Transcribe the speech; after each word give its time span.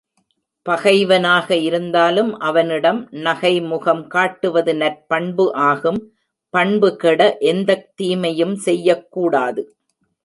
பகைவனாக 0.65 1.55
இருந்தாலும் 1.57 2.39
அவனிடம் 2.39 3.01
நகைமுகம் 3.11 4.07
காட்டுவது 4.07 4.73
நற்பண்பு 4.75 5.45
ஆகும் 5.65 6.01
பண்பு 6.53 6.95
கெட 6.95 7.37
எந்தத் 7.45 7.87
தீமையும் 7.95 8.55
செய்யக்கூடாது. 8.55 9.63